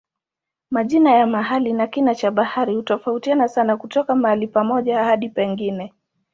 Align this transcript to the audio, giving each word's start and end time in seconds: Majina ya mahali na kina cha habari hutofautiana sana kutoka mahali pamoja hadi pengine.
Majina 0.71 1.11
ya 1.11 1.27
mahali 1.27 1.73
na 1.73 1.87
kina 1.87 2.15
cha 2.15 2.27
habari 2.31 2.75
hutofautiana 2.75 3.47
sana 3.47 3.77
kutoka 3.77 4.15
mahali 4.15 4.47
pamoja 4.47 5.03
hadi 5.03 5.29
pengine. 5.29 5.93